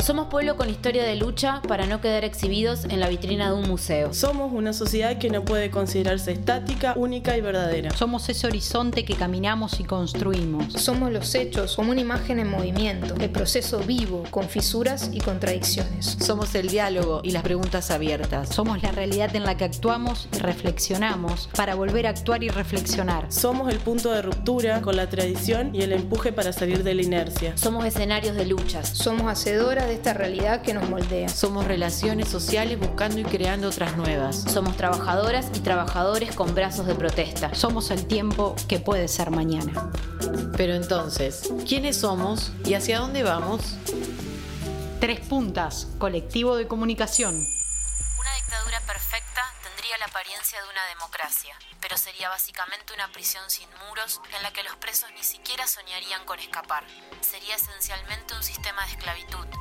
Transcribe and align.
Somos 0.00 0.28
pueblo 0.28 0.56
con 0.56 0.70
historia 0.70 1.02
de 1.02 1.16
lucha 1.16 1.60
para 1.66 1.84
no 1.86 2.00
quedar 2.00 2.24
exhibidos 2.24 2.84
en 2.84 3.00
la 3.00 3.08
vitrina 3.08 3.50
de 3.50 3.56
un 3.56 3.68
museo. 3.68 4.14
Somos 4.14 4.52
una 4.52 4.72
sociedad 4.72 5.18
que 5.18 5.28
no 5.28 5.44
puede 5.44 5.70
considerarse 5.70 6.32
estática, 6.32 6.94
única 6.96 7.36
y 7.36 7.40
verdadera. 7.40 7.90
Somos 7.90 8.28
ese 8.28 8.46
horizonte 8.46 9.04
que 9.04 9.16
caminamos 9.16 9.80
y 9.80 9.84
construimos. 9.84 10.72
Somos 10.74 11.10
los 11.10 11.34
hechos 11.34 11.74
como 11.74 11.90
una 11.90 12.00
imagen 12.00 12.38
en 12.38 12.48
movimiento, 12.48 13.16
el 13.20 13.30
proceso 13.30 13.80
vivo, 13.80 14.22
con 14.30 14.48
fisuras 14.48 15.10
y 15.12 15.20
contradicciones. 15.20 16.16
Somos 16.20 16.54
el 16.54 16.68
diálogo 16.68 17.20
y 17.24 17.32
las 17.32 17.42
preguntas 17.42 17.90
abiertas. 17.90 18.54
Somos 18.54 18.82
la 18.82 18.92
realidad 18.92 19.34
en 19.34 19.44
la 19.44 19.56
que 19.56 19.64
actuamos 19.64 20.28
y 20.32 20.38
reflexionamos 20.38 21.50
para 21.56 21.74
volver 21.74 22.06
a 22.06 22.10
actuar 22.10 22.44
y 22.44 22.48
reflexionar. 22.48 23.26
Somos 23.30 23.70
el 23.70 23.78
punto 23.78 24.12
de 24.12 24.22
ruptura 24.22 24.80
con 24.80 24.96
la 24.96 25.08
tradición 25.08 25.74
y 25.74 25.82
el 25.82 25.92
empuje 25.92 26.32
para 26.32 26.52
salir 26.52 26.84
de 26.84 26.94
la 26.94 27.02
inercia. 27.02 27.56
Somos 27.56 27.84
escenarios 27.84 28.36
de 28.36 28.46
luchas. 28.46 28.88
Somos 28.88 29.30
hacedoras 29.30 29.87
de 29.88 29.94
esta 29.94 30.12
realidad 30.12 30.60
que 30.60 30.74
nos 30.74 30.88
moldea. 30.88 31.30
Somos 31.30 31.64
relaciones 31.64 32.28
sociales 32.28 32.78
buscando 32.78 33.18
y 33.20 33.24
creando 33.24 33.68
otras 33.68 33.96
nuevas. 33.96 34.36
Somos 34.36 34.76
trabajadoras 34.76 35.46
y 35.54 35.60
trabajadores 35.60 36.34
con 36.34 36.54
brazos 36.54 36.86
de 36.86 36.94
protesta. 36.94 37.54
Somos 37.54 37.90
el 37.90 38.06
tiempo 38.06 38.54
que 38.68 38.80
puede 38.80 39.08
ser 39.08 39.30
mañana. 39.30 39.90
Pero 40.58 40.74
entonces, 40.74 41.50
¿quiénes 41.66 41.96
somos 41.96 42.52
y 42.66 42.74
hacia 42.74 42.98
dónde 42.98 43.22
vamos? 43.22 43.62
Tres 45.00 45.20
Puntas, 45.20 45.88
colectivo 45.98 46.56
de 46.56 46.68
comunicación. 46.68 47.34
Una 47.34 48.34
dictadura 48.34 48.80
perfecta 48.80 49.42
tendría 49.62 49.96
la 49.98 50.06
apariencia 50.06 50.60
de 50.60 50.68
una 50.68 50.84
democracia, 50.94 51.54
pero 51.80 51.96
sería 51.96 52.28
básicamente 52.28 52.92
una 52.92 53.10
prisión 53.12 53.48
sin 53.48 53.68
muros 53.88 54.20
en 54.36 54.42
la 54.42 54.52
que 54.52 54.62
los 54.64 54.76
presos 54.76 55.08
ni 55.16 55.22
siquiera 55.22 55.66
soñarían 55.66 56.26
con 56.26 56.38
escapar. 56.40 56.84
Sería 57.22 57.56
esencialmente 57.56 58.34
un 58.34 58.42
sistema 58.42 58.84
de 58.84 58.92
esclavitud 58.92 59.57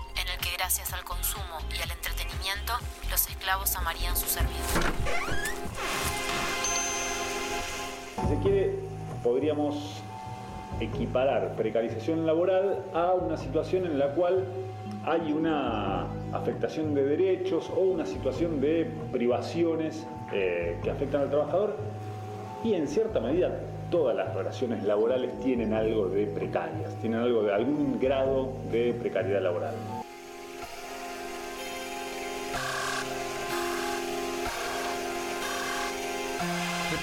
que 0.47 0.57
gracias 0.57 0.93
al 0.93 1.03
consumo 1.03 1.57
y 1.77 1.81
al 1.81 1.91
entretenimiento 1.91 2.73
los 3.09 3.27
esclavos 3.27 3.75
amarían 3.75 4.15
su 4.15 4.27
servidumbre. 4.27 4.91
Si 8.21 8.27
se 8.27 8.41
quiere, 8.41 8.79
podríamos 9.23 10.01
equiparar 10.79 11.55
precarización 11.55 12.25
laboral 12.25 12.83
a 12.93 13.13
una 13.13 13.37
situación 13.37 13.85
en 13.85 13.97
la 13.97 14.09
cual 14.13 14.45
hay 15.05 15.31
una 15.31 16.07
afectación 16.33 16.93
de 16.93 17.03
derechos 17.03 17.69
o 17.75 17.79
una 17.79 18.05
situación 18.05 18.61
de 18.61 18.85
privaciones 19.11 20.05
eh, 20.33 20.77
que 20.83 20.91
afectan 20.91 21.21
al 21.21 21.29
trabajador 21.29 21.77
y 22.63 22.73
en 22.73 22.87
cierta 22.87 23.19
medida 23.19 23.59
todas 23.89 24.15
las 24.15 24.33
relaciones 24.35 24.83
laborales 24.83 25.39
tienen 25.39 25.73
algo 25.73 26.09
de 26.09 26.27
precarias, 26.27 26.93
tienen 27.01 27.21
algo 27.21 27.43
de 27.43 27.53
algún 27.53 27.99
grado 27.99 28.53
de 28.71 28.93
precariedad 28.93 29.41
laboral. 29.41 29.73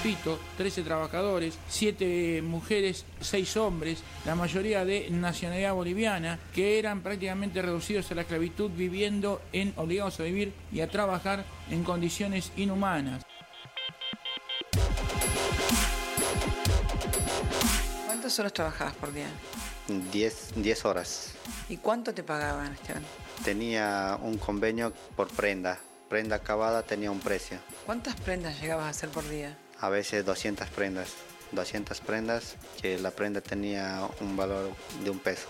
Repito, 0.05 0.37
13 0.57 0.83
trabajadores, 0.83 1.57
7 1.67 2.43
mujeres, 2.43 3.05
6 3.21 3.57
hombres, 3.57 4.03
la 4.23 4.35
mayoría 4.35 4.85
de 4.85 5.09
nacionalidad 5.09 5.73
boliviana, 5.73 6.37
que 6.53 6.77
eran 6.77 7.01
prácticamente 7.01 7.59
reducidos 7.59 8.11
a 8.11 8.13
la 8.13 8.21
esclavitud 8.21 8.69
viviendo 8.69 9.41
en, 9.51 9.73
obligados 9.77 10.19
a 10.19 10.23
vivir 10.23 10.53
y 10.71 10.81
a 10.81 10.91
trabajar 10.91 11.43
en 11.71 11.83
condiciones 11.83 12.51
inhumanas. 12.55 13.23
¿Cuántas 18.05 18.37
horas 18.37 18.53
trabajabas 18.53 18.93
por 18.93 19.11
día? 19.11 19.27
10, 20.11 20.53
10 20.57 20.85
horas. 20.85 21.31
¿Y 21.67 21.77
cuánto 21.77 22.13
te 22.13 22.21
pagaban, 22.21 22.73
Esteban? 22.73 23.03
Tenía 23.43 24.19
un 24.21 24.37
convenio 24.37 24.93
por 25.15 25.29
prenda. 25.29 25.79
Prenda 26.09 26.35
acabada 26.35 26.83
tenía 26.83 27.09
un 27.09 27.19
precio. 27.19 27.57
¿Cuántas 27.87 28.13
prendas 28.21 28.61
llegabas 28.61 28.85
a 28.85 28.89
hacer 28.89 29.09
por 29.09 29.27
día? 29.27 29.57
A 29.79 29.89
veces 29.89 30.25
200 30.25 30.69
prendas. 30.69 31.13
200 31.51 31.99
prendas 32.01 32.55
que 32.81 32.97
la 32.99 33.11
prenda 33.11 33.41
tenía 33.41 34.07
un 34.19 34.35
valor 34.35 34.71
de 35.03 35.09
un 35.09 35.19
peso. 35.19 35.47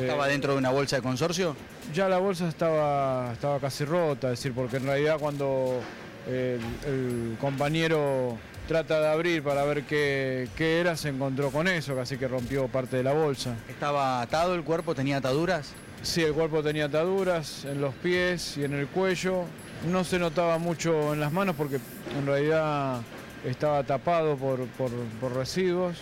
¿Estaba 0.00 0.26
dentro 0.26 0.52
de 0.52 0.58
una 0.58 0.70
bolsa 0.70 0.96
de 0.96 1.02
consorcio? 1.02 1.56
Ya 1.92 2.08
la 2.08 2.18
bolsa 2.18 2.48
estaba, 2.48 3.32
estaba 3.32 3.60
casi 3.60 3.84
rota, 3.84 4.32
es 4.32 4.38
decir, 4.38 4.54
porque 4.54 4.78
en 4.78 4.84
realidad 4.84 5.18
cuando 5.18 5.80
el, 6.26 6.60
el 6.86 7.36
compañero 7.40 8.38
trata 8.68 9.00
de 9.00 9.08
abrir 9.08 9.42
para 9.42 9.64
ver 9.64 9.84
qué, 9.84 10.48
qué 10.56 10.80
era, 10.80 10.96
se 10.96 11.10
encontró 11.10 11.50
con 11.50 11.68
eso, 11.68 11.94
casi 11.94 12.16
que 12.16 12.28
rompió 12.28 12.68
parte 12.68 12.96
de 12.96 13.02
la 13.02 13.12
bolsa. 13.12 13.54
¿Estaba 13.68 14.22
atado 14.22 14.54
el 14.54 14.62
cuerpo? 14.62 14.94
¿Tenía 14.94 15.18
ataduras? 15.18 15.72
Sí, 16.02 16.22
el 16.22 16.32
cuerpo 16.32 16.62
tenía 16.62 16.86
ataduras 16.86 17.64
en 17.64 17.80
los 17.80 17.94
pies 17.94 18.56
y 18.56 18.64
en 18.64 18.72
el 18.74 18.88
cuello. 18.88 19.44
No 19.88 20.04
se 20.04 20.18
notaba 20.18 20.58
mucho 20.58 21.12
en 21.12 21.18
las 21.18 21.32
manos 21.32 21.56
porque 21.56 21.80
en 22.16 22.24
realidad 22.24 23.00
estaba 23.44 23.82
tapado 23.82 24.36
por, 24.36 24.66
por, 24.68 25.34
residuos. 25.34 25.98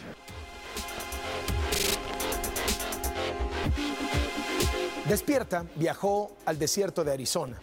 Despierta 5.08 5.64
viajó 5.76 6.32
al 6.44 6.58
desierto 6.58 7.02
de 7.02 7.12
Arizona, 7.12 7.56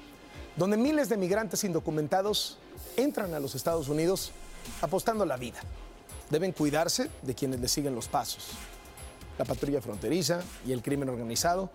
donde 0.56 0.76
miles 0.76 1.08
de 1.08 1.18
migrantes 1.18 1.64
indocumentados 1.64 2.58
entran 2.98 3.34
a 3.36 3.40
los 3.40 3.54
Estados 3.54 3.88
Unidos 3.88 4.32
apostando 4.82 5.24
la 5.24 5.38
vida. 5.38 5.60
Deben 6.32 6.52
cuidarse 6.52 7.10
de 7.22 7.36
quienes 7.36 7.60
les 7.60 7.72
siguen 7.72 7.94
los 7.94 8.08
pasos. 8.08 8.50
La 9.38 9.46
patrulla 9.46 9.82
fronteriza 9.82 10.42
y 10.66 10.72
el 10.72 10.82
crimen 10.82 11.10
organizado, 11.10 11.70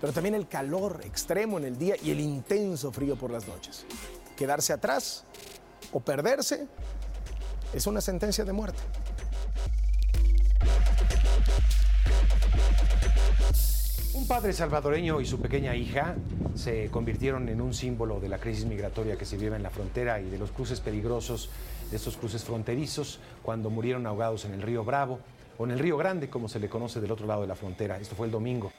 pero 0.00 0.12
también 0.12 0.34
el 0.34 0.48
calor 0.48 1.00
extremo 1.04 1.58
en 1.58 1.64
el 1.64 1.78
día 1.78 1.94
y 2.02 2.10
el 2.10 2.20
intenso 2.20 2.90
frío 2.90 3.16
por 3.16 3.30
las 3.30 3.46
noches. 3.46 3.84
Quedarse 4.36 4.72
atrás 4.72 5.24
o 5.92 6.00
perderse 6.00 6.66
es 7.72 7.86
una 7.86 8.00
sentencia 8.00 8.44
de 8.44 8.52
muerte. 8.52 8.80
Un 14.14 14.26
padre 14.26 14.52
salvadoreño 14.52 15.20
y 15.20 15.26
su 15.26 15.40
pequeña 15.40 15.74
hija 15.74 16.14
se 16.54 16.88
convirtieron 16.90 17.48
en 17.48 17.60
un 17.60 17.74
símbolo 17.74 18.20
de 18.20 18.28
la 18.28 18.38
crisis 18.38 18.64
migratoria 18.64 19.16
que 19.16 19.24
se 19.24 19.36
vive 19.36 19.56
en 19.56 19.62
la 19.62 19.70
frontera 19.70 20.20
y 20.20 20.30
de 20.30 20.38
los 20.38 20.50
cruces 20.50 20.80
peligrosos 20.80 21.50
de 21.90 21.96
estos 21.96 22.16
cruces 22.16 22.44
fronterizos 22.44 23.18
cuando 23.42 23.70
murieron 23.70 24.06
ahogados 24.06 24.44
en 24.44 24.54
el 24.54 24.62
río 24.62 24.84
Bravo 24.84 25.20
o 25.58 25.64
en 25.64 25.72
el 25.72 25.78
río 25.78 25.96
Grande, 25.96 26.30
como 26.30 26.48
se 26.48 26.58
le 26.58 26.68
conoce 26.68 27.00
del 27.00 27.10
otro 27.10 27.26
lado 27.26 27.42
de 27.42 27.48
la 27.48 27.54
frontera. 27.54 27.98
Esto 27.98 28.14
fue 28.14 28.26
el 28.26 28.32
domingo. 28.32 28.72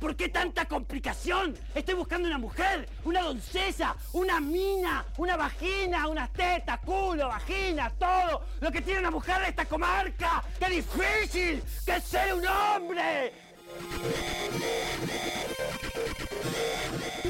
¿Por 0.00 0.16
qué 0.16 0.30
tanta 0.30 0.64
complicación? 0.64 1.54
Estoy 1.74 1.94
buscando 1.94 2.26
una 2.26 2.38
mujer, 2.38 2.88
una 3.04 3.20
doncella, 3.20 3.94
una 4.14 4.40
mina, 4.40 5.04
una 5.18 5.36
vagina, 5.36 6.08
unas 6.08 6.32
tetas, 6.32 6.80
culo, 6.80 7.28
vagina, 7.28 7.92
todo 7.98 8.46
lo 8.60 8.72
que 8.72 8.80
tiene 8.80 9.00
una 9.00 9.10
mujer 9.10 9.42
de 9.42 9.48
esta 9.50 9.66
comarca. 9.66 10.42
¡Qué 10.58 10.70
difícil 10.70 11.62
que 11.84 12.00
ser 12.00 12.32
un 12.32 12.46
hombre! 12.46 13.34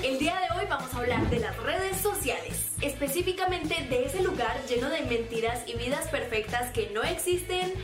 El 0.03 0.19
día 0.19 0.39
de 0.41 0.59
hoy 0.59 0.67
vamos 0.69 0.95
a 0.95 0.99
hablar 0.99 1.29
de 1.29 1.41
las 1.41 1.57
redes 1.59 1.97
sociales, 1.97 2.73
específicamente 2.81 3.75
de 3.91 4.07
ese 4.07 4.23
lugar 4.23 4.65
lleno 4.69 4.89
de 4.89 5.03
mentiras 5.03 5.65
y 5.67 5.77
vidas 5.77 6.07
perfectas 6.09 6.71
que 6.71 6.89
no 6.95 7.03
existen. 7.03 7.75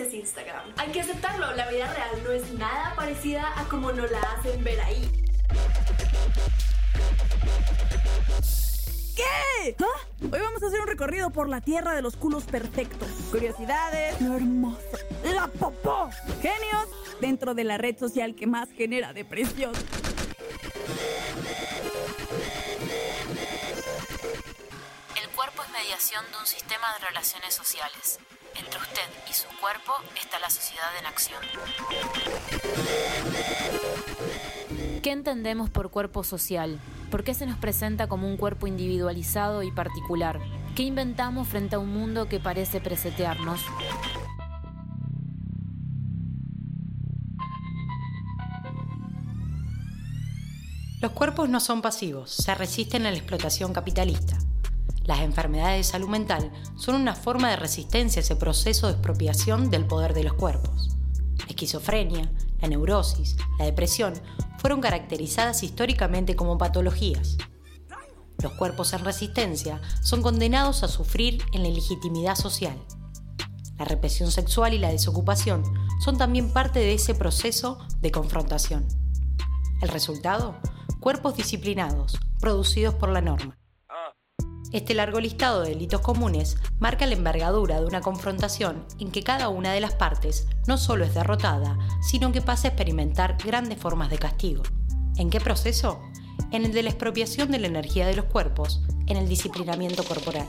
Es 0.00 0.14
Instagram. 0.14 0.72
Hay 0.78 0.92
que 0.92 1.02
aceptarlo, 1.02 1.54
la 1.56 1.68
vida 1.68 1.92
real 1.92 2.24
no 2.24 2.30
es 2.30 2.50
nada 2.54 2.94
parecida 2.96 3.52
a 3.60 3.64
como 3.68 3.92
nos 3.92 4.10
la 4.10 4.18
hacen 4.18 4.64
ver 4.64 4.80
ahí. 4.80 5.10
¿Qué? 9.14 9.76
¿Ah? 9.78 9.84
Hoy 10.22 10.40
vamos 10.40 10.62
a 10.62 10.68
hacer 10.68 10.80
un 10.80 10.86
recorrido 10.86 11.28
por 11.28 11.50
la 11.50 11.60
tierra 11.60 11.94
de 11.94 12.00
los 12.00 12.16
culos 12.16 12.44
perfectos. 12.44 13.08
Curiosidades, 13.30 14.18
lo 14.22 14.36
hermoso, 14.36 14.80
la 15.22 15.48
popó, 15.48 16.08
genios 16.40 16.88
dentro 17.20 17.54
de 17.54 17.64
la 17.64 17.76
red 17.76 17.98
social 17.98 18.34
que 18.34 18.46
más 18.46 18.70
genera 18.70 19.12
depresión. 19.12 19.74
El 25.22 25.28
cuerpo 25.36 25.62
es 25.62 25.70
mediación 25.72 26.24
de 26.32 26.38
un 26.38 26.46
sistema 26.46 26.90
de 26.94 27.06
relaciones 27.06 27.52
sociales. 27.52 28.18
Entre 28.54 28.80
usted 28.80 29.02
y 29.28 29.32
su 29.32 29.46
cuerpo 29.60 29.92
está 30.20 30.38
la 30.38 30.50
sociedad 30.50 30.88
en 30.98 31.06
acción. 31.06 31.40
¿Qué 35.02 35.12
entendemos 35.12 35.70
por 35.70 35.90
cuerpo 35.90 36.24
social? 36.24 36.78
¿Por 37.10 37.24
qué 37.24 37.34
se 37.34 37.46
nos 37.46 37.58
presenta 37.58 38.08
como 38.08 38.28
un 38.28 38.36
cuerpo 38.36 38.66
individualizado 38.66 39.62
y 39.62 39.70
particular? 39.70 40.40
¿Qué 40.76 40.82
inventamos 40.82 41.48
frente 41.48 41.76
a 41.76 41.78
un 41.78 41.92
mundo 41.92 42.28
que 42.28 42.40
parece 42.40 42.80
presetearnos? 42.80 43.60
Los 51.00 51.12
cuerpos 51.12 51.48
no 51.48 51.60
son 51.60 51.80
pasivos, 51.80 52.30
se 52.30 52.54
resisten 52.54 53.06
a 53.06 53.10
la 53.10 53.16
explotación 53.16 53.72
capitalista. 53.72 54.36
Las 55.10 55.22
enfermedades 55.22 55.78
de 55.78 55.92
salud 55.92 56.08
mental 56.08 56.52
son 56.76 56.94
una 56.94 57.16
forma 57.16 57.50
de 57.50 57.56
resistencia 57.56 58.20
a 58.20 58.22
ese 58.22 58.36
proceso 58.36 58.86
de 58.86 58.92
expropiación 58.92 59.68
del 59.68 59.84
poder 59.84 60.14
de 60.14 60.22
los 60.22 60.34
cuerpos. 60.34 60.96
La 61.36 61.46
esquizofrenia, 61.46 62.30
la 62.60 62.68
neurosis, 62.68 63.36
la 63.58 63.64
depresión 63.64 64.14
fueron 64.58 64.80
caracterizadas 64.80 65.64
históricamente 65.64 66.36
como 66.36 66.58
patologías. 66.58 67.38
Los 68.40 68.52
cuerpos 68.52 68.92
en 68.92 69.04
resistencia 69.04 69.80
son 70.00 70.22
condenados 70.22 70.84
a 70.84 70.88
sufrir 70.88 71.42
en 71.54 71.64
la 71.64 71.70
ilegitimidad 71.70 72.36
social. 72.36 72.80
La 73.78 73.86
represión 73.86 74.30
sexual 74.30 74.74
y 74.74 74.78
la 74.78 74.92
desocupación 74.92 75.64
son 76.04 76.18
también 76.18 76.52
parte 76.52 76.78
de 76.78 76.94
ese 76.94 77.16
proceso 77.16 77.80
de 78.00 78.12
confrontación. 78.12 78.86
El 79.82 79.88
resultado, 79.88 80.54
cuerpos 81.00 81.36
disciplinados, 81.36 82.16
producidos 82.38 82.94
por 82.94 83.08
la 83.08 83.22
norma. 83.22 83.59
Este 84.72 84.94
largo 84.94 85.18
listado 85.18 85.62
de 85.62 85.70
delitos 85.70 86.00
comunes 86.00 86.56
marca 86.78 87.04
la 87.04 87.14
envergadura 87.14 87.80
de 87.80 87.86
una 87.86 88.00
confrontación 88.00 88.86
en 89.00 89.10
que 89.10 89.24
cada 89.24 89.48
una 89.48 89.72
de 89.72 89.80
las 89.80 89.94
partes 89.94 90.46
no 90.68 90.78
solo 90.78 91.04
es 91.04 91.12
derrotada, 91.12 91.76
sino 92.00 92.30
que 92.30 92.40
pasa 92.40 92.68
a 92.68 92.70
experimentar 92.70 93.36
grandes 93.44 93.78
formas 93.78 94.10
de 94.10 94.18
castigo. 94.18 94.62
¿En 95.16 95.28
qué 95.28 95.40
proceso? 95.40 96.00
En 96.52 96.64
el 96.64 96.72
de 96.72 96.84
la 96.84 96.90
expropiación 96.90 97.50
de 97.50 97.58
la 97.58 97.66
energía 97.66 98.06
de 98.06 98.14
los 98.14 98.26
cuerpos, 98.26 98.80
en 99.08 99.16
el 99.16 99.28
disciplinamiento 99.28 100.04
corporal. 100.04 100.46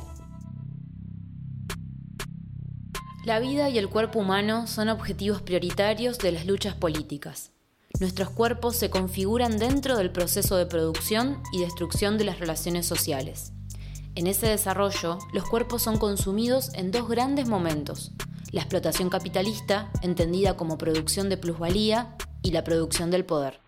La 3.25 3.39
vida 3.39 3.69
y 3.69 3.79
el 3.79 3.89
cuerpo 3.89 4.19
humano 4.19 4.67
son 4.67 4.89
objetivos 4.89 5.41
prioritarios 5.41 6.19
de 6.19 6.31
las 6.31 6.45
luchas 6.45 6.75
políticas. 6.75 7.53
Nuestros 7.99 8.29
cuerpos 8.29 8.75
se 8.75 8.91
configuran 8.91 9.57
dentro 9.57 9.97
del 9.97 10.11
proceso 10.11 10.57
de 10.57 10.67
producción 10.67 11.41
y 11.51 11.61
destrucción 11.61 12.19
de 12.19 12.25
las 12.25 12.39
relaciones 12.39 12.85
sociales. 12.85 13.53
En 14.15 14.27
ese 14.27 14.47
desarrollo, 14.47 15.19
los 15.33 15.47
cuerpos 15.47 15.81
son 15.83 15.97
consumidos 15.97 16.73
en 16.73 16.91
dos 16.91 17.07
grandes 17.07 17.47
momentos, 17.47 18.11
la 18.51 18.61
explotación 18.61 19.09
capitalista, 19.09 19.89
entendida 20.01 20.57
como 20.57 20.77
producción 20.77 21.29
de 21.29 21.37
plusvalía, 21.37 22.15
y 22.41 22.51
la 22.51 22.63
producción 22.63 23.11
del 23.11 23.25
poder. 23.25 23.59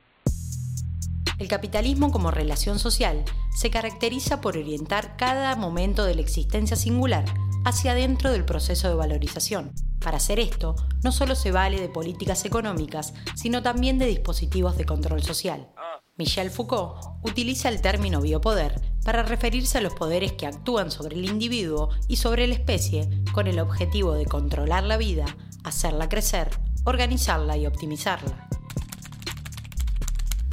El 1.39 1.47
capitalismo 1.47 2.11
como 2.11 2.31
relación 2.31 2.79
social 2.79 3.23
se 3.55 3.69
caracteriza 3.69 4.41
por 4.41 4.57
orientar 4.57 5.17
cada 5.17 5.55
momento 5.55 6.05
de 6.05 6.15
la 6.15 6.21
existencia 6.21 6.77
singular 6.77 7.25
hacia 7.65 7.91
adentro 7.91 8.31
del 8.31 8.45
proceso 8.45 8.87
de 8.87 8.95
valorización. 8.95 9.73
Para 9.99 10.17
hacer 10.17 10.39
esto, 10.39 10.75
no 11.01 11.11
solo 11.11 11.35
se 11.35 11.51
vale 11.51 11.79
de 11.79 11.89
políticas 11.89 12.45
económicas, 12.45 13.13
sino 13.35 13.61
también 13.63 13.99
de 13.99 14.05
dispositivos 14.05 14.77
de 14.77 14.85
control 14.85 15.23
social. 15.23 15.69
Michel 16.15 16.51
Foucault 16.51 17.01
utiliza 17.23 17.69
el 17.69 17.81
término 17.81 18.21
biopoder 18.21 18.79
para 19.03 19.23
referirse 19.23 19.79
a 19.79 19.81
los 19.81 19.95
poderes 19.95 20.33
que 20.33 20.45
actúan 20.45 20.91
sobre 20.91 21.15
el 21.15 21.25
individuo 21.25 21.89
y 22.07 22.17
sobre 22.17 22.45
la 22.45 22.53
especie 22.53 23.09
con 23.31 23.47
el 23.47 23.59
objetivo 23.59 24.13
de 24.13 24.27
controlar 24.27 24.83
la 24.83 24.97
vida, 24.97 25.25
hacerla 25.63 26.09
crecer, 26.09 26.51
organizarla 26.83 27.57
y 27.57 27.65
optimizarla. 27.65 28.47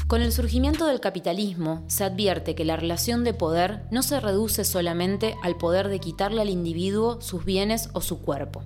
Con 0.06 0.22
el 0.22 0.32
surgimiento 0.32 0.86
del 0.86 0.98
capitalismo, 0.98 1.84
se 1.88 2.04
advierte 2.04 2.54
que 2.54 2.64
la 2.64 2.76
relación 2.76 3.22
de 3.22 3.34
poder 3.34 3.86
no 3.90 4.02
se 4.02 4.18
reduce 4.18 4.64
solamente 4.64 5.36
al 5.42 5.58
poder 5.58 5.88
de 5.88 6.00
quitarle 6.00 6.40
al 6.40 6.48
individuo 6.48 7.20
sus 7.20 7.44
bienes 7.44 7.90
o 7.92 8.00
su 8.00 8.22
cuerpo. 8.22 8.64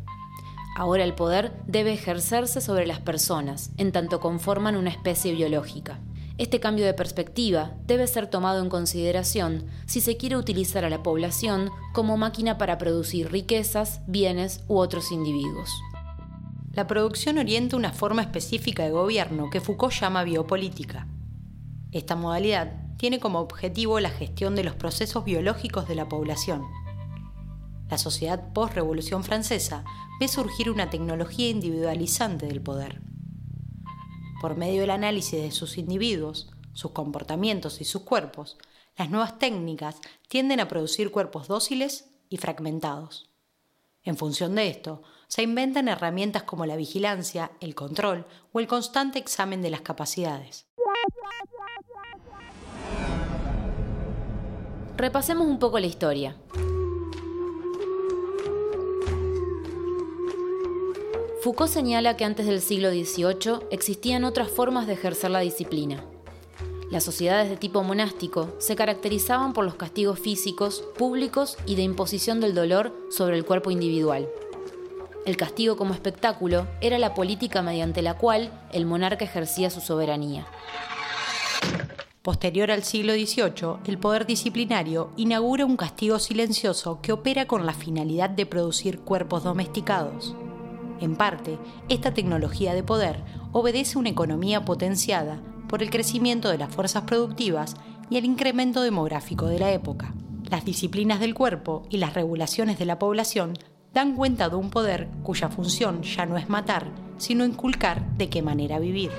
Ahora 0.76 1.02
el 1.02 1.16
poder 1.16 1.60
debe 1.66 1.92
ejercerse 1.92 2.60
sobre 2.60 2.86
las 2.86 3.00
personas, 3.00 3.72
en 3.78 3.90
tanto 3.90 4.20
conforman 4.20 4.76
una 4.76 4.90
especie 4.90 5.32
biológica. 5.32 5.98
Este 6.36 6.58
cambio 6.58 6.84
de 6.84 6.94
perspectiva 6.94 7.76
debe 7.86 8.08
ser 8.08 8.26
tomado 8.26 8.60
en 8.60 8.68
consideración 8.68 9.66
si 9.86 10.00
se 10.00 10.16
quiere 10.16 10.36
utilizar 10.36 10.84
a 10.84 10.90
la 10.90 11.00
población 11.00 11.70
como 11.92 12.16
máquina 12.16 12.58
para 12.58 12.76
producir 12.76 13.30
riquezas, 13.30 14.00
bienes 14.08 14.64
u 14.66 14.78
otros 14.78 15.12
individuos. 15.12 15.70
La 16.72 16.88
producción 16.88 17.38
orienta 17.38 17.76
una 17.76 17.92
forma 17.92 18.22
específica 18.22 18.82
de 18.82 18.90
gobierno 18.90 19.48
que 19.48 19.60
Foucault 19.60 19.94
llama 19.94 20.24
biopolítica. 20.24 21.06
Esta 21.92 22.16
modalidad 22.16 22.96
tiene 22.96 23.20
como 23.20 23.38
objetivo 23.38 24.00
la 24.00 24.10
gestión 24.10 24.56
de 24.56 24.64
los 24.64 24.74
procesos 24.74 25.24
biológicos 25.24 25.86
de 25.86 25.94
la 25.94 26.08
población. 26.08 26.64
La 27.88 27.96
sociedad 27.96 28.52
post-revolución 28.52 29.22
francesa 29.22 29.84
ve 30.18 30.26
surgir 30.26 30.68
una 30.68 30.90
tecnología 30.90 31.48
individualizante 31.48 32.46
del 32.46 32.60
poder 32.60 33.03
por 34.40 34.56
medio 34.56 34.82
del 34.82 34.90
análisis 34.90 35.40
de 35.40 35.50
sus 35.50 35.78
individuos, 35.78 36.50
sus 36.72 36.90
comportamientos 36.90 37.80
y 37.80 37.84
sus 37.84 38.02
cuerpos, 38.02 38.58
las 38.96 39.10
nuevas 39.10 39.38
técnicas 39.38 40.00
tienden 40.28 40.60
a 40.60 40.68
producir 40.68 41.10
cuerpos 41.10 41.48
dóciles 41.48 42.10
y 42.28 42.36
fragmentados. 42.36 43.30
En 44.02 44.16
función 44.16 44.54
de 44.54 44.68
esto, 44.68 45.02
se 45.28 45.42
inventan 45.42 45.88
herramientas 45.88 46.42
como 46.42 46.66
la 46.66 46.76
vigilancia, 46.76 47.50
el 47.60 47.74
control 47.74 48.26
o 48.52 48.60
el 48.60 48.66
constante 48.66 49.18
examen 49.18 49.62
de 49.62 49.70
las 49.70 49.80
capacidades. 49.80 50.66
Repasemos 54.96 55.46
un 55.46 55.58
poco 55.58 55.78
la 55.80 55.86
historia. 55.86 56.36
Foucault 61.44 61.70
señala 61.70 62.16
que 62.16 62.24
antes 62.24 62.46
del 62.46 62.62
siglo 62.62 62.88
XVIII 62.88 63.66
existían 63.70 64.24
otras 64.24 64.48
formas 64.48 64.86
de 64.86 64.94
ejercer 64.94 65.30
la 65.30 65.40
disciplina. 65.40 66.02
Las 66.90 67.04
sociedades 67.04 67.50
de 67.50 67.58
tipo 67.58 67.82
monástico 67.82 68.54
se 68.56 68.76
caracterizaban 68.76 69.52
por 69.52 69.66
los 69.66 69.74
castigos 69.74 70.18
físicos, 70.18 70.82
públicos 70.96 71.58
y 71.66 71.74
de 71.74 71.82
imposición 71.82 72.40
del 72.40 72.54
dolor 72.54 72.96
sobre 73.10 73.36
el 73.36 73.44
cuerpo 73.44 73.70
individual. 73.70 74.26
El 75.26 75.36
castigo 75.36 75.76
como 75.76 75.92
espectáculo 75.92 76.66
era 76.80 76.98
la 76.98 77.12
política 77.12 77.60
mediante 77.60 78.00
la 78.00 78.16
cual 78.16 78.50
el 78.72 78.86
monarca 78.86 79.26
ejercía 79.26 79.68
su 79.68 79.82
soberanía. 79.82 80.46
Posterior 82.22 82.70
al 82.70 82.84
siglo 82.84 83.12
XVIII, 83.12 83.80
el 83.84 83.98
poder 83.98 84.24
disciplinario 84.24 85.10
inaugura 85.18 85.66
un 85.66 85.76
castigo 85.76 86.18
silencioso 86.18 87.00
que 87.02 87.12
opera 87.12 87.46
con 87.46 87.66
la 87.66 87.74
finalidad 87.74 88.30
de 88.30 88.46
producir 88.46 89.00
cuerpos 89.00 89.44
domesticados. 89.44 90.34
En 91.04 91.16
parte, 91.16 91.58
esta 91.90 92.14
tecnología 92.14 92.72
de 92.72 92.82
poder 92.82 93.22
obedece 93.52 93.98
una 93.98 94.08
economía 94.08 94.64
potenciada 94.64 95.38
por 95.68 95.82
el 95.82 95.90
crecimiento 95.90 96.48
de 96.48 96.56
las 96.56 96.74
fuerzas 96.74 97.02
productivas 97.02 97.76
y 98.08 98.16
el 98.16 98.24
incremento 98.24 98.80
demográfico 98.80 99.44
de 99.48 99.58
la 99.58 99.70
época. 99.70 100.14
Las 100.48 100.64
disciplinas 100.64 101.20
del 101.20 101.34
cuerpo 101.34 101.82
y 101.90 101.98
las 101.98 102.14
regulaciones 102.14 102.78
de 102.78 102.86
la 102.86 102.98
población 102.98 103.52
dan 103.92 104.16
cuenta 104.16 104.48
de 104.48 104.56
un 104.56 104.70
poder 104.70 105.10
cuya 105.22 105.50
función 105.50 106.02
ya 106.02 106.24
no 106.24 106.38
es 106.38 106.48
matar, 106.48 106.86
sino 107.18 107.44
inculcar 107.44 108.02
de 108.16 108.30
qué 108.30 108.40
manera 108.40 108.78
vivir. 108.78 109.10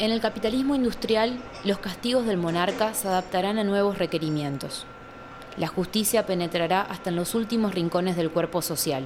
En 0.00 0.10
el 0.10 0.20
capitalismo 0.20 0.74
industrial, 0.74 1.40
los 1.62 1.78
castigos 1.78 2.26
del 2.26 2.38
monarca 2.38 2.92
se 2.92 3.06
adaptarán 3.06 3.60
a 3.60 3.64
nuevos 3.64 3.98
requerimientos 3.98 4.84
la 5.56 5.68
justicia 5.68 6.26
penetrará 6.26 6.82
hasta 6.82 7.10
en 7.10 7.16
los 7.16 7.34
últimos 7.34 7.74
rincones 7.74 8.16
del 8.16 8.30
cuerpo 8.30 8.62
social. 8.62 9.04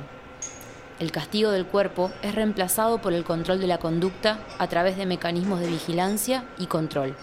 El 0.98 1.12
castigo 1.12 1.50
del 1.50 1.66
cuerpo 1.66 2.10
es 2.22 2.34
reemplazado 2.34 3.00
por 3.00 3.12
el 3.12 3.22
control 3.22 3.60
de 3.60 3.66
la 3.66 3.78
conducta 3.78 4.38
a 4.58 4.66
través 4.66 4.96
de 4.96 5.06
mecanismos 5.06 5.60
de 5.60 5.68
vigilancia 5.68 6.44
y 6.58 6.66
control. 6.66 7.14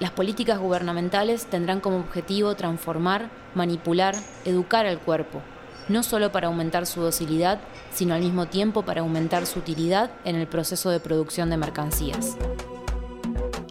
Las 0.00 0.10
políticas 0.10 0.58
gubernamentales 0.58 1.46
tendrán 1.46 1.80
como 1.80 1.98
objetivo 1.98 2.54
transformar, 2.54 3.30
manipular, 3.54 4.14
educar 4.44 4.86
al 4.86 4.98
cuerpo, 4.98 5.40
no 5.88 6.02
solo 6.02 6.30
para 6.30 6.48
aumentar 6.48 6.86
su 6.86 7.00
docilidad, 7.00 7.58
sino 7.92 8.14
al 8.14 8.20
mismo 8.20 8.46
tiempo 8.46 8.82
para 8.82 9.00
aumentar 9.00 9.46
su 9.46 9.60
utilidad 9.60 10.10
en 10.24 10.36
el 10.36 10.46
proceso 10.46 10.90
de 10.90 11.00
producción 11.00 11.50
de 11.50 11.56
mercancías. 11.56 12.36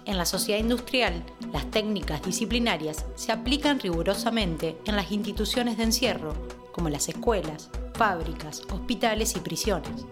En 0.06 0.18
la 0.18 0.26
sociedad 0.26 0.60
industrial, 0.60 1.24
las 1.52 1.70
técnicas 1.72 2.22
disciplinarias 2.22 3.06
se 3.16 3.32
aplican 3.32 3.80
rigurosamente 3.80 4.78
en 4.86 4.96
las 4.96 5.12
instituciones 5.12 5.78
de 5.78 5.84
encierro, 5.84 6.34
como 6.72 6.90
las 6.90 7.10
escuelas, 7.10 7.70
fábricas, 7.94 8.62
hospitales 8.72 9.36
y 9.36 9.40
prisiones. 9.40 10.06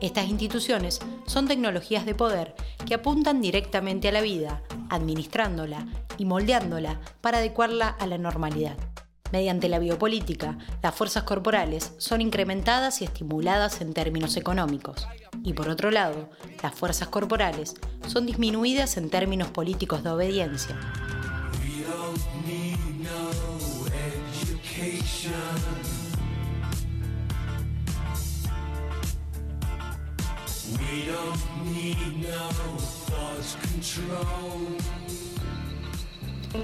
Estas 0.00 0.28
instituciones 0.28 0.98
son 1.26 1.46
tecnologías 1.46 2.04
de 2.04 2.14
poder 2.14 2.54
que 2.86 2.94
apuntan 2.94 3.40
directamente 3.40 4.08
a 4.08 4.12
la 4.12 4.20
vida, 4.20 4.62
administrándola 4.90 5.86
y 6.18 6.24
moldeándola 6.24 7.00
para 7.20 7.38
adecuarla 7.38 7.88
a 7.88 8.06
la 8.06 8.18
normalidad. 8.18 8.76
Mediante 9.30 9.68
la 9.68 9.78
biopolítica, 9.78 10.58
las 10.82 10.94
fuerzas 10.94 11.22
corporales 11.22 11.94
son 11.98 12.20
incrementadas 12.20 13.00
y 13.00 13.04
estimuladas 13.04 13.80
en 13.80 13.94
términos 13.94 14.36
económicos. 14.36 15.06
Y 15.44 15.54
por 15.54 15.68
otro 15.68 15.90
lado, 15.90 16.30
las 16.62 16.74
fuerzas 16.74 17.08
corporales 17.08 17.74
son 18.06 18.26
disminuidas 18.26 18.96
en 18.96 19.10
términos 19.10 19.48
políticos 19.48 20.02
de 20.04 20.10
obediencia. 20.10 20.78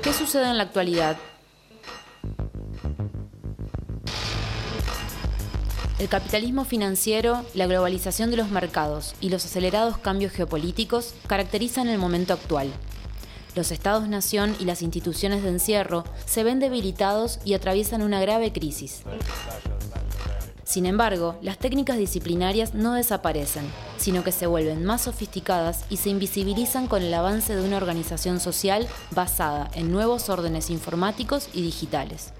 ¿Qué 0.03 0.13
sucede 0.13 0.51
en 0.51 0.59
la 0.59 0.65
actualidad? 0.65 1.17
El 5.99 6.09
capitalismo 6.09 6.65
financiero, 6.65 7.45
la 7.55 7.67
globalización 7.67 8.31
de 8.31 8.37
los 8.37 8.51
mercados 8.51 9.17
y 9.21 9.31
los 9.31 9.45
acelerados 9.45 9.99
cambios 9.99 10.33
geopolíticos 10.33 11.15
caracterizan 11.27 11.89
el 11.89 11.99
momento 11.99 12.35
actual. 12.35 12.73
Los 13.57 13.73
estados-nación 13.73 14.55
y 14.61 14.65
las 14.65 14.83
instituciones 14.83 15.43
de 15.43 15.49
encierro 15.49 16.05
se 16.25 16.45
ven 16.45 16.61
debilitados 16.61 17.41
y 17.45 17.55
atraviesan 17.55 18.03
una 18.03 18.21
grave 18.21 18.53
crisis. 18.53 19.03
Sin 20.63 20.87
embargo, 20.87 21.37
las 21.43 21.59
técnicas 21.59 21.99
disciplinarias 21.99 22.75
no 22.75 22.93
desaparecen, 22.93 23.65
sino 23.97 24.23
que 24.23 24.31
se 24.31 24.47
vuelven 24.47 24.85
más 24.85 25.03
sofisticadas 25.03 25.85
y 25.91 25.97
se 25.97 26.11
invisibilizan 26.11 26.87
con 26.87 27.03
el 27.03 27.13
avance 27.13 27.57
de 27.57 27.67
una 27.67 27.79
organización 27.79 28.39
social 28.39 28.87
basada 29.11 29.69
en 29.75 29.91
nuevos 29.91 30.29
órdenes 30.29 30.71
informáticos 30.71 31.49
y 31.53 31.63
digitales. 31.63 32.33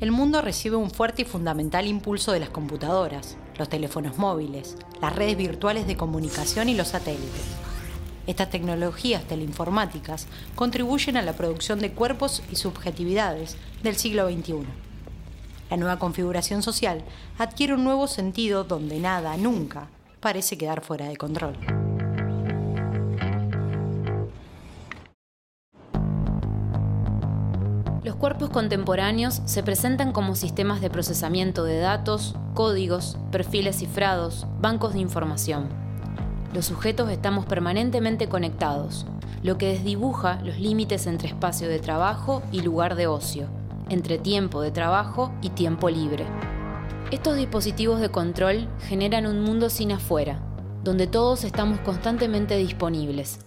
El 0.00 0.10
mundo 0.10 0.42
recibe 0.42 0.76
un 0.76 0.90
fuerte 0.90 1.22
y 1.22 1.24
fundamental 1.24 1.86
impulso 1.86 2.32
de 2.32 2.40
las 2.40 2.50
computadoras, 2.50 3.36
los 3.56 3.68
teléfonos 3.68 4.18
móviles, 4.18 4.76
las 5.00 5.14
redes 5.14 5.36
virtuales 5.36 5.86
de 5.86 5.96
comunicación 5.96 6.68
y 6.68 6.74
los 6.74 6.88
satélites. 6.88 7.44
Estas 8.26 8.50
tecnologías 8.50 9.24
teleinformáticas 9.24 10.26
contribuyen 10.56 11.16
a 11.16 11.22
la 11.22 11.34
producción 11.34 11.78
de 11.78 11.92
cuerpos 11.92 12.42
y 12.50 12.56
subjetividades 12.56 13.56
del 13.84 13.94
siglo 13.94 14.28
XXI. 14.28 14.64
La 15.70 15.76
nueva 15.76 15.98
configuración 16.00 16.62
social 16.62 17.04
adquiere 17.38 17.74
un 17.74 17.84
nuevo 17.84 18.08
sentido 18.08 18.64
donde 18.64 18.98
nada, 18.98 19.36
nunca, 19.36 19.88
parece 20.20 20.58
quedar 20.58 20.80
fuera 20.80 21.08
de 21.08 21.16
control. 21.16 21.83
Cuerpos 28.24 28.48
contemporáneos 28.48 29.42
se 29.44 29.62
presentan 29.62 30.12
como 30.12 30.34
sistemas 30.34 30.80
de 30.80 30.88
procesamiento 30.88 31.62
de 31.62 31.78
datos, 31.78 32.34
códigos, 32.54 33.18
perfiles 33.30 33.76
cifrados, 33.76 34.46
bancos 34.62 34.94
de 34.94 35.00
información. 35.00 35.68
Los 36.54 36.64
sujetos 36.64 37.10
estamos 37.10 37.44
permanentemente 37.44 38.26
conectados, 38.26 39.04
lo 39.42 39.58
que 39.58 39.68
desdibuja 39.68 40.40
los 40.42 40.58
límites 40.58 41.06
entre 41.06 41.28
espacio 41.28 41.68
de 41.68 41.80
trabajo 41.80 42.42
y 42.50 42.62
lugar 42.62 42.94
de 42.94 43.08
ocio, 43.08 43.46
entre 43.90 44.16
tiempo 44.16 44.62
de 44.62 44.70
trabajo 44.70 45.30
y 45.42 45.50
tiempo 45.50 45.90
libre. 45.90 46.24
Estos 47.10 47.36
dispositivos 47.36 48.00
de 48.00 48.08
control 48.08 48.68
generan 48.88 49.26
un 49.26 49.42
mundo 49.42 49.68
sin 49.68 49.92
afuera, 49.92 50.40
donde 50.82 51.06
todos 51.06 51.44
estamos 51.44 51.78
constantemente 51.80 52.56
disponibles. 52.56 53.40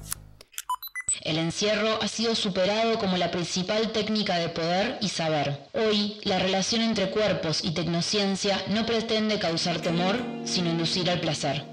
El 1.28 1.40
encierro 1.40 2.00
ha 2.02 2.08
sido 2.08 2.36
superado 2.36 2.98
como 3.00 3.18
la 3.18 3.30
principal 3.32 3.92
técnica 3.92 4.38
de 4.38 4.48
poder 4.48 4.98
y 5.02 5.10
saber. 5.10 5.68
Hoy, 5.74 6.22
la 6.24 6.40
relación 6.40 6.82
entre 6.82 7.12
cuerpos 7.12 7.66
y 7.66 7.74
tecnociencia 7.74 8.64
no 8.70 8.86
pretende 8.86 9.38
causar 9.38 9.82
temor, 9.82 10.16
sino 10.46 10.70
inducir 10.70 11.10
al 11.10 11.20
placer. 11.20 11.66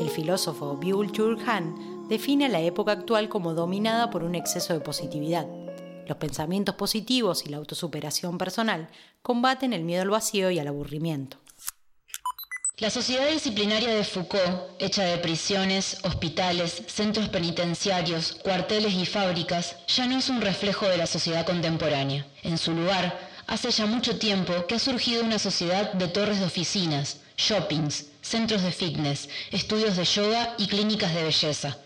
El 0.00 0.10
filósofo 0.10 0.78
Byul-Chul 0.78 1.42
Han 1.44 2.06
define 2.08 2.46
a 2.46 2.50
la 2.50 2.60
época 2.60 2.92
actual 2.92 3.28
como 3.28 3.52
dominada 3.52 4.08
por 4.10 4.22
un 4.22 4.36
exceso 4.36 4.72
de 4.72 4.78
positividad. 4.78 5.48
Los 6.06 6.18
pensamientos 6.18 6.76
positivos 6.76 7.44
y 7.44 7.48
la 7.48 7.56
autosuperación 7.56 8.38
personal 8.38 8.88
combaten 9.22 9.72
el 9.72 9.82
miedo 9.82 10.02
al 10.02 10.10
vacío 10.10 10.52
y 10.52 10.60
al 10.60 10.68
aburrimiento. 10.68 11.41
La 12.78 12.88
sociedad 12.88 13.28
disciplinaria 13.30 13.94
de 13.94 14.02
Foucault, 14.02 14.80
hecha 14.80 15.04
de 15.04 15.18
prisiones, 15.18 15.98
hospitales, 16.04 16.82
centros 16.86 17.28
penitenciarios, 17.28 18.32
cuarteles 18.42 18.94
y 18.94 19.04
fábricas, 19.04 19.76
ya 19.86 20.06
no 20.06 20.18
es 20.18 20.30
un 20.30 20.40
reflejo 20.40 20.88
de 20.88 20.96
la 20.96 21.06
sociedad 21.06 21.44
contemporánea. 21.44 22.26
En 22.42 22.56
su 22.56 22.72
lugar, 22.72 23.28
hace 23.46 23.70
ya 23.70 23.84
mucho 23.84 24.18
tiempo 24.18 24.66
que 24.66 24.76
ha 24.76 24.78
surgido 24.78 25.22
una 25.22 25.38
sociedad 25.38 25.92
de 25.92 26.08
torres 26.08 26.40
de 26.40 26.46
oficinas, 26.46 27.18
shoppings, 27.36 28.06
centros 28.22 28.62
de 28.62 28.72
fitness, 28.72 29.28
estudios 29.50 29.96
de 29.98 30.04
yoga 30.04 30.54
y 30.56 30.66
clínicas 30.66 31.14
de 31.14 31.24
belleza. 31.24 31.76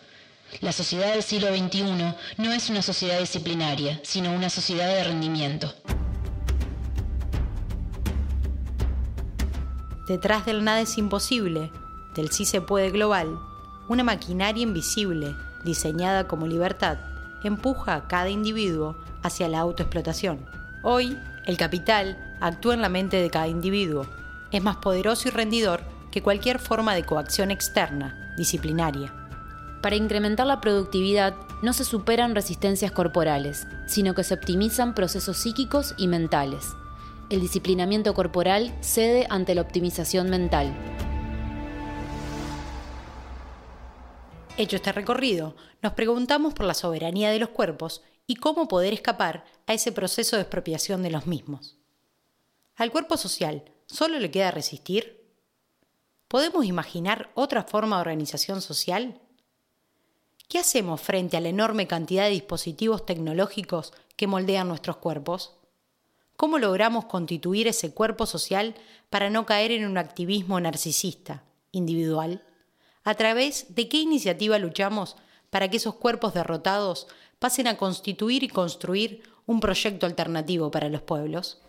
La 0.61 0.71
sociedad 0.71 1.13
del 1.13 1.25
siglo 1.25 1.49
XXI 1.49 2.15
no 2.37 2.53
es 2.53 2.71
una 2.71 2.81
sociedad 2.81 3.19
disciplinaria, 3.19 4.01
sino 4.05 4.33
una 4.33 4.49
sociedad 4.49 4.89
de 4.95 5.03
rendimiento. 5.05 5.75
Detrás 10.07 10.47
del 10.47 10.65
nada 10.65 10.81
es 10.81 10.99
imposible, 10.99 11.73
del 12.15 12.31
sí 12.31 12.45
se 12.45 12.61
puede 12.61 12.91
global, 12.91 13.39
una 13.89 14.05
maquinaria 14.05 14.63
invisible, 14.63 15.37
diseñada 15.65 16.27
como 16.29 16.47
libertad, 16.47 16.99
empuja 17.47 17.95
a 17.95 18.09
cada 18.09 18.29
individuo 18.29 18.97
hacia 19.23 19.49
la 19.49 19.61
autoexplotación. 19.61 20.45
Hoy, 20.83 21.19
el 21.47 21.57
capital 21.57 22.37
actúa 22.41 22.75
en 22.75 22.83
la 22.83 22.89
mente 22.89 23.21
de 23.21 23.31
cada 23.31 23.49
individuo. 23.49 24.07
Es 24.51 24.63
más 24.63 24.77
poderoso 24.77 25.29
y 25.29 25.31
rendidor 25.31 25.81
que 26.11 26.23
cualquier 26.23 26.59
forma 26.59 26.95
de 26.95 27.05
coacción 27.05 27.51
externa, 27.51 28.35
disciplinaria. 28.37 29.13
Para 29.83 29.97
incrementar 29.97 30.47
la 30.47 30.61
productividad 30.61 31.35
no 31.63 31.73
se 31.73 31.85
superan 31.85 32.35
resistencias 32.35 32.93
corporales, 32.93 33.67
sino 33.87 34.15
que 34.15 34.25
se 34.25 34.35
optimizan 34.35 34.95
procesos 34.95 35.37
psíquicos 35.37 35.95
y 35.97 36.09
mentales. 36.09 36.75
El 37.29 37.41
disciplinamiento 37.41 38.15
corporal 38.15 38.73
cede 38.83 39.27
ante 39.29 39.57
la 39.57 39.63
optimización 39.63 40.31
mental. 40.31 40.73
Hecho 44.57 44.77
este 44.77 44.93
recorrido, 44.93 45.57
nos 45.83 45.95
preguntamos 45.95 46.55
por 46.55 46.67
la 46.67 46.75
soberanía 46.75 47.31
de 47.31 47.41
los 47.41 47.49
cuerpos 47.49 48.03
y 48.29 48.37
cómo 48.37 48.69
poder 48.69 48.93
escapar 48.93 49.45
a 49.67 49.75
ese 49.75 49.91
proceso 49.91 50.37
de 50.37 50.43
expropiación 50.43 51.03
de 51.03 51.11
los 51.11 51.27
mismos. 51.27 51.77
¿Al 52.77 52.93
cuerpo 52.93 53.17
social 53.17 53.65
solo 53.87 54.21
le 54.21 54.31
queda 54.31 54.53
resistir? 54.53 55.27
¿Podemos 56.29 56.65
imaginar 56.65 57.33
otra 57.35 57.65
forma 57.65 57.97
de 57.97 58.03
organización 58.03 58.63
social? 58.63 59.21
¿Qué 60.49 60.61
hacemos 60.61 61.01
frente 61.01 61.37
a 61.37 61.41
la 61.41 61.49
enorme 61.49 61.89
cantidad 61.89 62.25
de 62.25 62.31
dispositivos 62.31 63.05
tecnológicos 63.05 63.93
que 64.15 64.29
moldean 64.29 64.69
nuestros 64.69 64.99
cuerpos? 64.99 65.57
¿Cómo 66.37 66.59
logramos 66.59 67.07
constituir 67.07 67.67
ese 67.67 67.95
cuerpo 67.95 68.27
social 68.27 68.75
para 69.09 69.31
no 69.31 69.47
caer 69.47 69.73
en 69.73 69.87
un 69.87 69.97
activismo 69.97 70.61
narcisista, 70.61 71.45
individual? 71.73 72.43
¿A 73.05 73.15
través 73.15 73.75
de 73.75 73.89
qué 73.89 74.01
iniciativa 74.01 74.59
luchamos 74.59 75.17
para 75.49 75.71
que 75.71 75.79
esos 75.79 75.95
cuerpos 75.95 76.35
derrotados 76.35 77.07
pasen 77.39 77.69
a 77.69 77.79
constituir 77.79 78.43
y 78.43 78.49
construir 78.49 79.23
un 79.47 79.61
proyecto 79.61 80.05
alternativo 80.05 80.71
para 80.71 80.91
los 80.91 81.01
pueblos? 81.01 81.63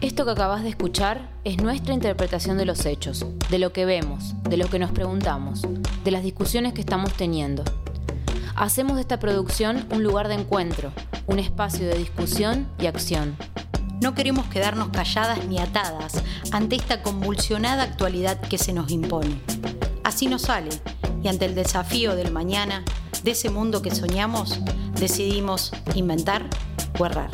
Esto 0.00 0.24
que 0.24 0.30
acabas 0.30 0.62
de 0.62 0.70
escuchar 0.70 1.30
es 1.44 1.58
nuestra 1.62 1.92
interpretación 1.92 2.56
de 2.56 2.64
los 2.64 2.86
hechos, 2.86 3.26
de 3.50 3.58
lo 3.58 3.74
que 3.74 3.84
vemos, 3.84 4.32
de 4.44 4.56
lo 4.56 4.68
que 4.68 4.78
nos 4.78 4.90
preguntamos, 4.90 5.62
de 6.02 6.10
las 6.10 6.22
discusiones 6.22 6.72
que 6.72 6.80
estamos 6.80 7.12
teniendo. 7.12 7.62
Hacemos 8.54 8.96
de 8.96 9.02
esta 9.02 9.18
producción 9.18 9.86
un 9.90 10.02
lugar 10.02 10.28
de 10.28 10.34
encuentro, 10.34 10.92
un 11.26 11.38
espacio 11.38 11.86
de 11.86 11.98
discusión 11.98 12.68
y 12.78 12.86
acción. 12.86 13.36
No 14.00 14.14
queremos 14.14 14.46
quedarnos 14.46 14.88
calladas 14.88 15.46
ni 15.46 15.58
atadas 15.58 16.22
ante 16.52 16.76
esta 16.76 17.02
convulsionada 17.02 17.84
actualidad 17.84 18.40
que 18.40 18.58
se 18.58 18.72
nos 18.72 18.90
impone. 18.90 19.40
Así 20.04 20.26
nos 20.26 20.42
sale, 20.42 20.70
y 21.22 21.28
ante 21.28 21.46
el 21.46 21.54
desafío 21.54 22.14
del 22.14 22.32
mañana, 22.32 22.84
de 23.22 23.30
ese 23.30 23.50
mundo 23.50 23.80
que 23.80 23.94
soñamos, 23.94 24.60
decidimos 24.94 25.72
inventar 25.94 26.48
o 26.98 27.06
errar. 27.06 27.30